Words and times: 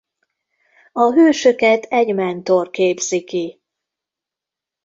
A 0.91 1.11
hősöket 1.11 1.83
egy 1.83 2.13
mentor 2.13 2.69
képzi 2.69 3.23
ki. 3.23 3.61